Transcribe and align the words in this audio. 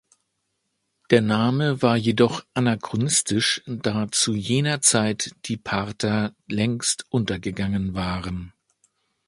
Der 1.11 1.21
Name 1.21 1.83
war 1.83 1.95
jedoch 1.95 2.43
anachronistisch, 2.55 3.61
da 3.67 4.07
zu 4.09 4.33
jener 4.33 4.81
Zeit 4.81 5.35
die 5.45 5.57
Parther 5.57 6.33
längst 6.47 7.05
untergegangen 7.11 7.93
waren. 7.93 8.51